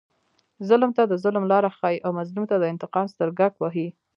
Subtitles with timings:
[0.67, 3.87] ظلم ته د ظلم لاره ښیي او مظلوم ته د انتقام سترګک وهي.